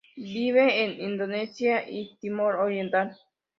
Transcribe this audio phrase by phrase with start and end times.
[0.17, 3.15] Vive en Indonesia y Timor Oriental.